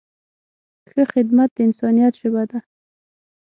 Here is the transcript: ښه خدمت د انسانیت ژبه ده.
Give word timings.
ښه 0.91 1.03
خدمت 1.13 1.49
د 1.53 1.57
انسانیت 1.67 2.13
ژبه 2.21 2.43
ده. 2.51 2.59